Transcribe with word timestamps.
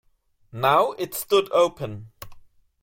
Now 0.51 0.93
it 0.93 1.13
stood 1.13 1.51
open! 1.51 2.09